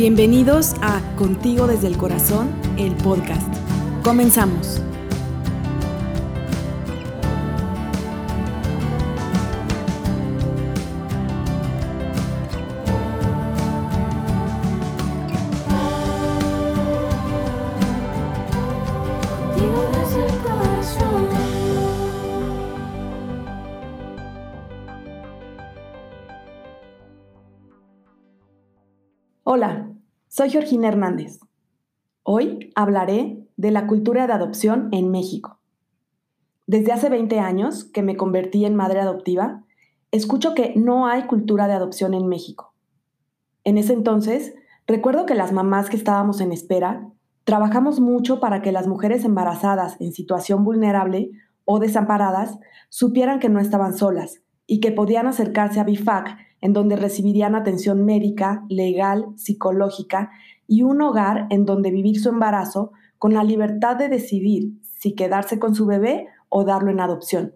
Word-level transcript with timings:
Bienvenidos 0.00 0.76
a 0.80 1.02
Contigo 1.16 1.66
desde 1.66 1.86
el 1.86 1.98
Corazón, 1.98 2.48
el 2.78 2.94
podcast. 2.94 3.46
Comenzamos. 4.02 4.80
Hola, 29.44 29.89
soy 30.30 30.48
Georgina 30.48 30.86
Hernández. 30.86 31.40
Hoy 32.22 32.70
hablaré 32.76 33.48
de 33.56 33.72
la 33.72 33.88
cultura 33.88 34.28
de 34.28 34.32
adopción 34.32 34.88
en 34.92 35.10
México. 35.10 35.58
Desde 36.68 36.92
hace 36.92 37.08
20 37.08 37.40
años 37.40 37.82
que 37.84 38.04
me 38.04 38.16
convertí 38.16 38.64
en 38.64 38.76
madre 38.76 39.00
adoptiva, 39.00 39.64
escucho 40.12 40.54
que 40.54 40.72
no 40.76 41.08
hay 41.08 41.24
cultura 41.24 41.66
de 41.66 41.72
adopción 41.72 42.14
en 42.14 42.28
México. 42.28 42.72
En 43.64 43.76
ese 43.76 43.92
entonces, 43.92 44.54
recuerdo 44.86 45.26
que 45.26 45.34
las 45.34 45.50
mamás 45.50 45.90
que 45.90 45.96
estábamos 45.96 46.40
en 46.40 46.52
espera 46.52 47.08
trabajamos 47.42 47.98
mucho 47.98 48.38
para 48.38 48.62
que 48.62 48.70
las 48.70 48.86
mujeres 48.86 49.24
embarazadas 49.24 50.00
en 50.00 50.12
situación 50.12 50.62
vulnerable 50.62 51.32
o 51.64 51.80
desamparadas 51.80 52.56
supieran 52.88 53.40
que 53.40 53.48
no 53.48 53.58
estaban 53.58 53.98
solas 53.98 54.40
y 54.68 54.78
que 54.78 54.92
podían 54.92 55.26
acercarse 55.26 55.80
a 55.80 55.84
BIFAC 55.84 56.38
en 56.60 56.72
donde 56.72 56.96
recibirían 56.96 57.54
atención 57.54 58.04
médica, 58.04 58.64
legal, 58.68 59.26
psicológica 59.36 60.30
y 60.66 60.82
un 60.82 61.00
hogar 61.02 61.46
en 61.50 61.64
donde 61.64 61.90
vivir 61.90 62.20
su 62.20 62.28
embarazo 62.28 62.92
con 63.18 63.34
la 63.34 63.44
libertad 63.44 63.96
de 63.96 64.08
decidir 64.08 64.80
si 64.98 65.14
quedarse 65.14 65.58
con 65.58 65.74
su 65.74 65.86
bebé 65.86 66.26
o 66.48 66.64
darlo 66.64 66.90
en 66.90 67.00
adopción. 67.00 67.54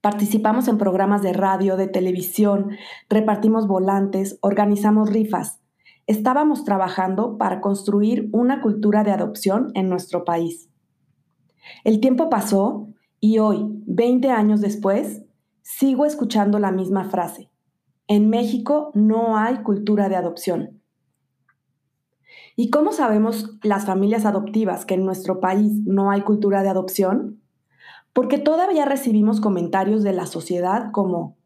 Participamos 0.00 0.68
en 0.68 0.76
programas 0.76 1.22
de 1.22 1.32
radio, 1.32 1.76
de 1.76 1.88
televisión, 1.88 2.72
repartimos 3.08 3.66
volantes, 3.66 4.38
organizamos 4.42 5.10
rifas. 5.10 5.62
Estábamos 6.06 6.64
trabajando 6.64 7.38
para 7.38 7.62
construir 7.62 8.28
una 8.32 8.60
cultura 8.60 9.02
de 9.02 9.12
adopción 9.12 9.70
en 9.74 9.88
nuestro 9.88 10.24
país. 10.24 10.68
El 11.84 12.00
tiempo 12.00 12.28
pasó 12.28 12.88
y 13.18 13.38
hoy, 13.38 13.66
20 13.86 14.30
años 14.30 14.60
después, 14.60 15.22
sigo 15.62 16.04
escuchando 16.04 16.58
la 16.58 16.70
misma 16.70 17.04
frase. 17.04 17.50
En 18.06 18.28
México 18.28 18.90
no 18.94 19.38
hay 19.38 19.62
cultura 19.62 20.10
de 20.10 20.16
adopción. 20.16 20.82
¿Y 22.54 22.68
cómo 22.68 22.92
sabemos 22.92 23.56
las 23.62 23.86
familias 23.86 24.26
adoptivas 24.26 24.84
que 24.84 24.94
en 24.94 25.06
nuestro 25.06 25.40
país 25.40 25.72
no 25.86 26.10
hay 26.10 26.20
cultura 26.20 26.62
de 26.62 26.68
adopción? 26.68 27.40
Porque 28.12 28.38
todavía 28.38 28.84
recibimos 28.84 29.40
comentarios 29.40 30.02
de 30.02 30.12
la 30.12 30.26
sociedad 30.26 30.90
como, 30.92 31.38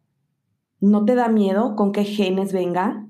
¿no 0.81 1.05
te 1.05 1.15
da 1.15 1.29
miedo 1.29 1.77
con 1.77 1.93
qué 1.93 2.05
genes 2.05 2.53
venga? 2.53 3.07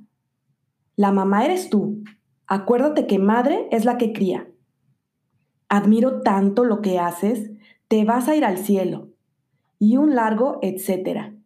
La 0.94 1.10
mamá 1.10 1.44
eres 1.44 1.70
tú. 1.70 2.04
Acuérdate 2.46 3.06
que 3.06 3.18
madre 3.18 3.66
es 3.70 3.86
la 3.86 3.96
que 3.96 4.12
cría. 4.12 4.48
Admiro 5.70 6.20
tanto 6.20 6.64
lo 6.64 6.82
que 6.82 6.98
haces, 6.98 7.50
te 7.88 8.04
vas 8.04 8.28
a 8.28 8.36
ir 8.36 8.44
al 8.44 8.58
cielo. 8.58 9.08
Y 9.78 9.96
un 9.96 10.14
largo 10.14 10.58
etcétera. 10.60 11.37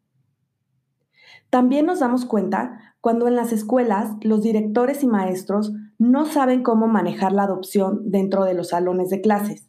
También 1.53 1.85
nos 1.85 2.01
damos 2.01 2.25
cuenta 2.25 2.79
cuando 3.03 3.29
en 3.29 3.37
las 3.37 3.53
escuelas 3.53 4.13
los 4.23 4.41
directores 4.41 5.03
y 5.03 5.07
maestros 5.07 5.75
no 5.99 6.25
saben 6.25 6.63
cómo 6.63 6.89
manejar 6.89 7.33
la 7.33 7.43
adopción 7.43 8.11
dentro 8.11 8.45
de 8.45 8.55
los 8.55 8.69
salones 8.69 9.11
de 9.11 9.21
clases. 9.21 9.69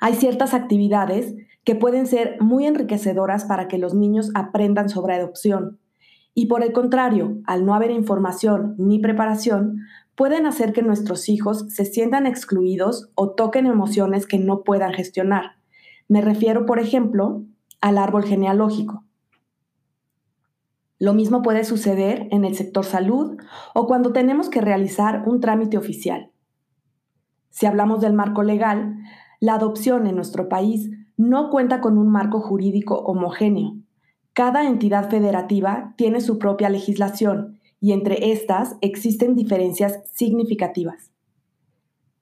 Hay 0.00 0.14
ciertas 0.14 0.54
actividades 0.54 1.34
que 1.64 1.74
pueden 1.74 2.06
ser 2.06 2.38
muy 2.40 2.64
enriquecedoras 2.64 3.44
para 3.44 3.68
que 3.68 3.76
los 3.76 3.92
niños 3.92 4.30
aprendan 4.34 4.88
sobre 4.88 5.16
adopción 5.16 5.80
y 6.32 6.46
por 6.46 6.62
el 6.62 6.72
contrario, 6.72 7.42
al 7.44 7.66
no 7.66 7.74
haber 7.74 7.90
información 7.90 8.74
ni 8.78 8.98
preparación, 8.98 9.80
pueden 10.14 10.46
hacer 10.46 10.72
que 10.72 10.80
nuestros 10.80 11.28
hijos 11.28 11.66
se 11.68 11.84
sientan 11.84 12.26
excluidos 12.26 13.10
o 13.16 13.32
toquen 13.34 13.66
emociones 13.66 14.26
que 14.26 14.38
no 14.38 14.62
puedan 14.62 14.94
gestionar. 14.94 15.56
Me 16.08 16.22
refiero, 16.22 16.64
por 16.64 16.78
ejemplo, 16.78 17.44
al 17.82 17.98
árbol 17.98 18.24
genealógico. 18.24 19.04
Lo 21.02 21.14
mismo 21.14 21.42
puede 21.42 21.64
suceder 21.64 22.28
en 22.30 22.44
el 22.44 22.54
sector 22.54 22.84
salud 22.84 23.36
o 23.74 23.88
cuando 23.88 24.12
tenemos 24.12 24.48
que 24.48 24.60
realizar 24.60 25.24
un 25.26 25.40
trámite 25.40 25.76
oficial. 25.76 26.30
Si 27.50 27.66
hablamos 27.66 28.00
del 28.00 28.12
marco 28.12 28.44
legal, 28.44 28.98
la 29.40 29.54
adopción 29.54 30.06
en 30.06 30.14
nuestro 30.14 30.48
país 30.48 30.90
no 31.16 31.50
cuenta 31.50 31.80
con 31.80 31.98
un 31.98 32.08
marco 32.08 32.38
jurídico 32.38 33.00
homogéneo. 33.00 33.78
Cada 34.32 34.64
entidad 34.64 35.10
federativa 35.10 35.92
tiene 35.96 36.20
su 36.20 36.38
propia 36.38 36.68
legislación 36.68 37.58
y 37.80 37.90
entre 37.90 38.30
estas 38.30 38.76
existen 38.80 39.34
diferencias 39.34 40.02
significativas. 40.12 41.10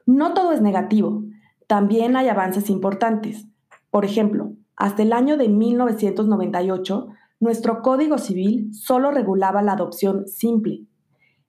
No 0.07 0.33
todo 0.33 0.53
es 0.53 0.63
negativo, 0.63 1.25
también 1.67 2.17
hay 2.17 2.29
avances 2.29 2.71
importantes. 2.71 3.47
Por 3.91 4.07
ejemplo, 4.07 4.55
hasta 4.75 5.03
el 5.03 5.13
año 5.13 5.37
de 5.37 5.51
1998 5.51 7.09
nuestro 7.41 7.81
Código 7.81 8.19
Civil 8.19 8.73
solo 8.75 9.11
regulaba 9.11 9.63
la 9.63 9.73
adopción 9.73 10.29
simple. 10.29 10.85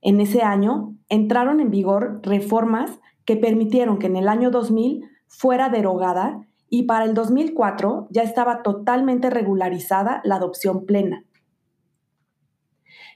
En 0.02 0.20
ese 0.22 0.42
año 0.42 0.96
entraron 1.10 1.60
en 1.60 1.70
vigor 1.70 2.22
reformas 2.24 3.00
que 3.26 3.36
permitieron 3.36 4.00
que 4.00 4.08
en 4.08 4.16
el 4.16 4.30
año 4.30 4.50
2000 4.50 5.04
fuera 5.28 5.70
derogada 5.70 6.48
y 6.70 6.84
para 6.84 7.06
el 7.06 7.14
2004 7.14 8.08
ya 8.10 8.24
estaba 8.24 8.64
totalmente 8.64 9.30
regularizada 9.30 10.22
la 10.24 10.36
adopción 10.36 10.86
plena. 10.86 11.26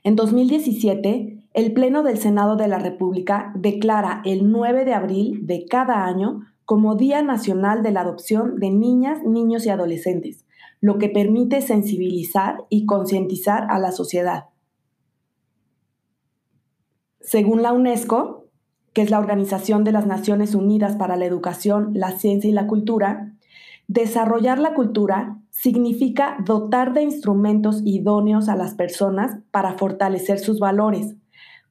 En 0.03 0.15
2017, 0.15 1.47
el 1.53 1.73
Pleno 1.73 2.03
del 2.03 2.17
Senado 2.17 2.57
de 2.57 2.67
la 2.67 2.77
República 2.77 3.51
declara 3.55 4.21
el 4.25 4.51
9 4.51 4.85
de 4.85 4.93
abril 4.93 5.47
de 5.47 5.65
cada 5.65 6.05
año 6.05 6.41
como 6.65 6.95
Día 6.95 7.21
Nacional 7.21 7.81
de 7.81 7.91
la 7.91 8.01
Adopción 8.01 8.59
de 8.59 8.69
Niñas, 8.69 9.23
Niños 9.23 9.65
y 9.65 9.69
Adolescentes, 9.69 10.44
lo 10.81 10.97
que 10.97 11.09
permite 11.09 11.61
sensibilizar 11.61 12.65
y 12.69 12.85
concientizar 12.85 13.67
a 13.69 13.79
la 13.79 13.91
sociedad. 13.91 14.45
Según 17.21 17.61
la 17.61 17.73
UNESCO, 17.73 18.45
que 18.93 19.01
es 19.01 19.09
la 19.09 19.19
Organización 19.19 19.83
de 19.83 19.91
las 19.91 20.05
Naciones 20.05 20.55
Unidas 20.55 20.95
para 20.95 21.15
la 21.15 21.25
Educación, 21.25 21.91
la 21.93 22.11
Ciencia 22.11 22.49
y 22.49 22.53
la 22.53 22.67
Cultura, 22.67 23.33
desarrollar 23.87 24.59
la 24.59 24.73
cultura 24.73 25.39
significa 25.49 26.37
dotar 26.45 26.93
de 26.93 27.01
instrumentos 27.01 27.81
idóneos 27.83 28.47
a 28.47 28.55
las 28.55 28.75
personas 28.75 29.39
para 29.51 29.77
fortalecer 29.77 30.39
sus 30.39 30.59
valores, 30.59 31.15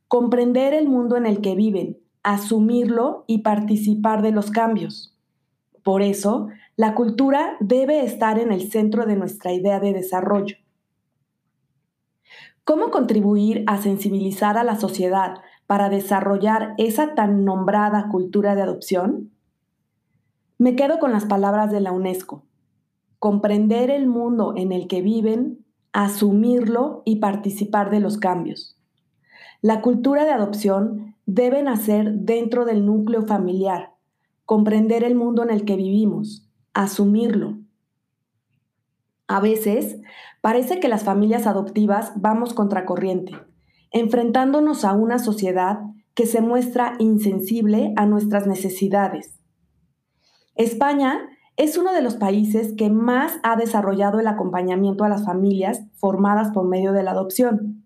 comprender 0.09 0.75
el 0.75 0.89
mundo 0.89 1.17
en 1.17 1.27
el 1.27 1.41
que 1.41 1.55
viven, 1.55 1.99
asumirlo 2.23 3.25
y 3.27 3.39
participar 3.39 4.23
de 4.23 4.33
los 4.33 4.51
cambios. 4.51 5.14
Por 5.85 6.01
eso, 6.01 6.49
la 6.77 6.95
cultura 6.95 7.57
debe 7.61 8.03
estar 8.05 8.39
en 8.39 8.51
el 8.51 8.71
centro 8.71 9.05
de 9.05 9.17
nuestra 9.17 9.53
idea 9.53 9.79
de 9.79 9.93
desarrollo. 9.93 10.57
¿Cómo 12.65 12.91
contribuir 12.91 13.63
a 13.67 13.77
sensibilizar 13.77 14.57
a 14.57 14.65
la 14.65 14.77
sociedad 14.77 15.35
para 15.67 15.91
desarrollar 15.91 16.75
esa 16.79 17.15
tan 17.15 17.45
nombrada 17.45 18.09
cultura 18.09 18.55
de 18.55 18.63
adopción? 18.63 19.31
Me 20.57 20.75
quedo 20.75 20.99
con 20.99 21.13
las 21.13 21.27
palabras 21.27 21.71
de 21.71 21.81
la 21.81 21.93
UNESCO. 21.93 22.47
Comprender 23.19 23.91
el 23.91 24.07
mundo 24.07 24.55
en 24.57 24.73
el 24.73 24.89
que 24.89 25.03
viven, 25.03 25.67
asumirlo 25.93 27.03
y 27.05 27.17
participar 27.17 27.91
de 27.91 28.01
los 28.01 28.17
cambios. 28.17 28.79
La 29.61 29.83
cultura 29.83 30.25
de 30.25 30.31
adopción 30.31 31.17
debe 31.27 31.63
nacer 31.63 32.11
dentro 32.15 32.65
del 32.65 32.87
núcleo 32.87 33.27
familiar, 33.27 33.94
comprender 34.45 35.05
el 35.05 35.15
mundo 35.15 35.43
en 35.43 35.51
el 35.51 35.65
que 35.65 35.77
vivimos, 35.77 36.49
asumirlo. 36.73 37.59
A 39.27 39.41
veces 39.41 39.99
parece 40.41 40.81
que 40.81 40.89
las 40.89 41.05
familias 41.05 41.47
adoptivas 41.47 42.13
vamos 42.17 42.53
contracorriente, 42.53 43.33
enfrentándonos 43.91 44.85
a 44.85 44.93
una 44.93 45.19
sociedad 45.19 45.81
que 46.15 46.27
se 46.27 46.41
muestra 46.41 46.95
insensible 46.99 47.93
a 47.97 48.07
nuestras 48.07 48.47
necesidades. 48.47 49.41
España 50.55 51.29
es 51.57 51.79
uno 51.79 51.93
de 51.93 52.03
los 52.03 52.17
países 52.17 52.75
que 52.77 52.91
más 52.91 53.39
ha 53.43 53.57
desarrollado 53.57 54.21
el 54.21 54.27
acompañamiento 54.27 55.05
a 55.05 55.09
las 55.09 55.25
familias 55.25 55.83
formadas 55.95 56.51
por 56.51 56.67
medio 56.67 56.93
de 56.93 57.03
la 57.03 57.13
adopción. 57.13 57.85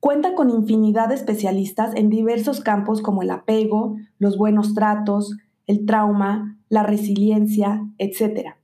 Cuenta 0.00 0.34
con 0.34 0.50
infinidad 0.50 1.08
de 1.08 1.14
especialistas 1.14 1.94
en 1.94 2.10
diversos 2.10 2.60
campos 2.60 3.00
como 3.00 3.22
el 3.22 3.30
apego, 3.30 3.96
los 4.18 4.36
buenos 4.36 4.74
tratos, 4.74 5.36
el 5.66 5.86
trauma, 5.86 6.58
la 6.68 6.82
resiliencia, 6.82 7.86
etc. 7.98 8.56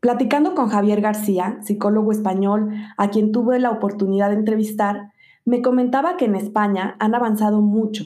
Platicando 0.00 0.54
con 0.54 0.68
Javier 0.68 1.00
García, 1.00 1.58
psicólogo 1.62 2.12
español, 2.12 2.70
a 2.96 3.10
quien 3.10 3.32
tuve 3.32 3.58
la 3.58 3.70
oportunidad 3.70 4.30
de 4.30 4.36
entrevistar, 4.36 5.12
Me 5.48 5.62
comentaba 5.62 6.16
que 6.16 6.24
en 6.24 6.34
España 6.34 6.96
han 6.98 7.14
avanzado 7.14 7.60
mucho, 7.60 8.04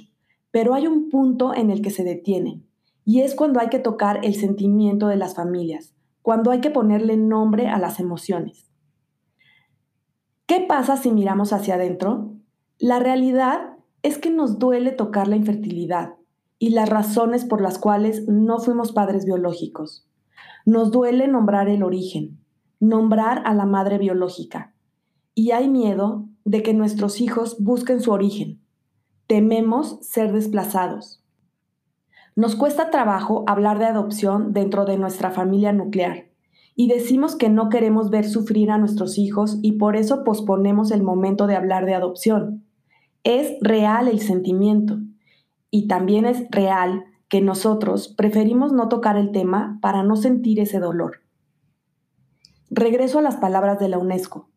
pero 0.50 0.74
hay 0.74 0.86
un 0.86 1.08
punto 1.08 1.54
en 1.54 1.70
el 1.70 1.80
que 1.80 1.88
se 1.88 2.04
detienen, 2.04 2.66
y 3.06 3.20
es 3.20 3.34
cuando 3.34 3.60
hay 3.60 3.70
que 3.70 3.78
tocar 3.78 4.20
el 4.22 4.34
sentimiento 4.34 5.08
de 5.08 5.16
las 5.16 5.34
familias, 5.34 5.94
cuando 6.20 6.50
hay 6.50 6.60
que 6.60 6.70
ponerle 6.70 7.16
nombre 7.16 7.68
a 7.68 7.78
las 7.78 7.98
emociones. 7.98 8.70
¿Qué 10.44 10.60
pasa 10.60 10.98
si 10.98 11.10
miramos 11.12 11.54
hacia 11.54 11.76
adentro? 11.76 12.34
La 12.78 12.98
realidad 12.98 13.78
es 14.02 14.18
que 14.18 14.30
nos 14.30 14.58
duele 14.58 14.92
tocar 14.92 15.26
la 15.26 15.36
infertilidad 15.36 16.19
y 16.62 16.70
las 16.70 16.90
razones 16.90 17.46
por 17.46 17.62
las 17.62 17.78
cuales 17.78 18.28
no 18.28 18.58
fuimos 18.58 18.92
padres 18.92 19.24
biológicos. 19.24 20.06
Nos 20.66 20.92
duele 20.92 21.26
nombrar 21.26 21.70
el 21.70 21.82
origen, 21.82 22.38
nombrar 22.78 23.42
a 23.46 23.54
la 23.54 23.64
madre 23.64 23.96
biológica. 23.96 24.74
Y 25.34 25.52
hay 25.52 25.68
miedo 25.68 26.28
de 26.44 26.62
que 26.62 26.74
nuestros 26.74 27.22
hijos 27.22 27.56
busquen 27.60 28.02
su 28.02 28.12
origen. 28.12 28.60
Tememos 29.26 30.00
ser 30.02 30.32
desplazados. 30.34 31.24
Nos 32.36 32.56
cuesta 32.56 32.90
trabajo 32.90 33.42
hablar 33.46 33.78
de 33.78 33.86
adopción 33.86 34.52
dentro 34.52 34.84
de 34.84 34.98
nuestra 34.98 35.30
familia 35.30 35.72
nuclear 35.72 36.28
y 36.76 36.88
decimos 36.88 37.36
que 37.36 37.48
no 37.48 37.70
queremos 37.70 38.10
ver 38.10 38.28
sufrir 38.28 38.70
a 38.70 38.76
nuestros 38.76 39.16
hijos 39.16 39.58
y 39.62 39.72
por 39.72 39.96
eso 39.96 40.24
posponemos 40.24 40.90
el 40.90 41.02
momento 41.02 41.46
de 41.46 41.56
hablar 41.56 41.86
de 41.86 41.94
adopción. 41.94 42.66
Es 43.24 43.56
real 43.62 44.08
el 44.08 44.20
sentimiento 44.20 44.98
y 45.70 45.88
también 45.88 46.26
es 46.26 46.46
real 46.50 47.04
que 47.28 47.40
nosotros 47.40 48.08
preferimos 48.08 48.72
no 48.72 48.88
tocar 48.88 49.16
el 49.16 49.30
tema 49.30 49.78
para 49.80 50.02
no 50.02 50.16
sentir 50.16 50.60
ese 50.60 50.80
dolor. 50.80 51.22
Regreso 52.70 53.20
a 53.20 53.22
las 53.22 53.36
palabras 53.36 53.78
de 53.78 53.88
la 53.88 53.98
UNESCO. 53.98 54.50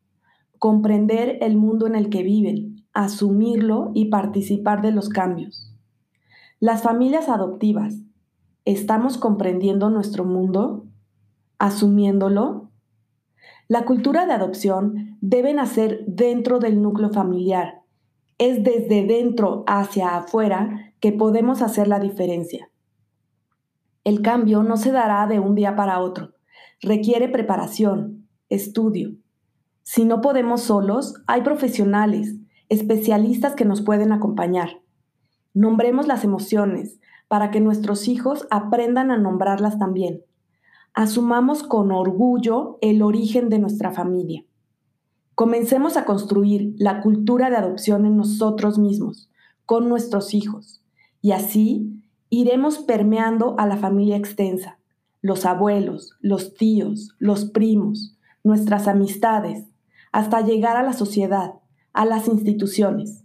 Comprender 0.60 1.38
el 1.42 1.58
mundo 1.58 1.88
en 1.88 1.96
el 1.96 2.10
que 2.10 2.24
viven, 2.24 2.86
asumirlo 2.94 3.92
y 3.94 4.06
participar 4.06 4.82
de 4.82 4.92
los 4.92 5.10
cambios. 5.10 5.76
Las 6.60 6.82
familias 6.82 7.30
adoptivas, 7.30 7.96
¿estamos 8.66 9.18
comprendiendo 9.18 9.90
nuestro 9.90 10.26
mundo? 10.26 10.88
asumiéndolo? 11.60 12.72
La 13.68 13.86
cultura 13.86 14.26
de 14.26 14.34
adopción 14.34 15.18
debe 15.22 15.54
nacer 15.54 16.04
dentro 16.08 16.60
del 16.60 16.82
núcleo 16.82 17.10
familiar. 17.10 17.82
Es 18.38 18.64
desde 18.64 19.06
dentro 19.06 19.64
hacia 19.68 20.18
afuera 20.18 20.93
que 21.04 21.12
podemos 21.12 21.62
hacer 21.62 21.90
la 21.90 22.00
diferencia. 22.00 22.72
El 24.06 24.22
cambio 24.22 24.64
no 24.64 24.78
se 24.78 24.94
dará 24.94 25.28
de 25.28 25.42
un 25.42 25.54
día 25.54 25.76
para 25.76 26.00
otro. 26.00 26.32
Requiere 26.82 27.28
preparación, 27.28 28.30
estudio. 28.48 29.18
Si 29.82 30.06
no 30.06 30.22
podemos 30.22 30.62
solos, 30.62 31.22
hay 31.28 31.42
profesionales, 31.42 32.38
especialistas 32.70 33.54
que 33.54 33.66
nos 33.66 33.82
pueden 33.82 34.14
acompañar. 34.14 34.82
Nombremos 35.54 36.08
las 36.08 36.24
emociones 36.24 37.02
para 37.28 37.52
que 37.52 37.60
nuestros 37.60 38.08
hijos 38.08 38.48
aprendan 38.50 39.12
a 39.12 39.18
nombrarlas 39.18 39.78
también 39.78 40.24
asumamos 40.94 41.64
con 41.64 41.92
orgullo 41.92 42.78
el 42.82 43.02
origen 43.02 43.50
de 43.50 43.58
nuestra 43.58 43.92
familia. 43.92 44.46
Comencemos 45.36 45.98
a 45.98 46.06
construir 46.06 46.76
la 46.78 47.02
cultura 47.02 47.50
de 47.50 47.56
adopción 47.56 48.06
en 48.06 48.16
nosotros 48.16 48.78
mismos, 48.78 49.32
con 49.66 49.90
nuestros 49.90 50.36
hijos, 50.36 50.83
y 51.24 51.32
así 51.32 52.04
iremos 52.30 52.80
permeando 52.80 53.56
a 53.58 53.66
la 53.66 53.78
familia 53.78 54.18
extensa, 54.18 54.78
los 55.22 55.46
abuelos, 55.46 56.18
los 56.20 56.54
tíos, 56.54 57.16
los 57.18 57.46
primos, 57.46 58.18
nuestras 58.44 58.90
amistades, 58.90 59.66
hasta 60.12 60.42
llegar 60.42 60.76
a 60.76 60.84
la 60.84 60.92
sociedad, 60.92 61.54
a 61.94 62.06
las 62.06 62.28
instituciones. 62.28 63.24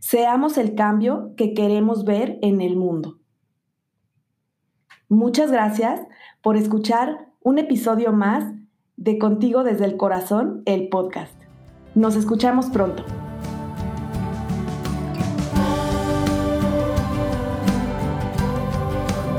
Seamos 0.00 0.58
el 0.58 0.74
cambio 0.74 1.32
que 1.36 1.54
queremos 1.54 2.04
ver 2.04 2.38
en 2.42 2.60
el 2.60 2.76
mundo. 2.76 3.20
Muchas 5.08 5.52
gracias 5.52 6.00
por 6.42 6.56
escuchar 6.56 7.28
un 7.40 7.58
episodio 7.58 8.12
más 8.12 8.52
de 8.96 9.18
Contigo 9.18 9.62
desde 9.62 9.84
el 9.84 9.96
Corazón, 9.96 10.62
el 10.66 10.88
podcast. 10.88 11.34
Nos 11.94 12.16
escuchamos 12.16 12.66
pronto. 12.66 13.04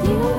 you. 0.07 0.36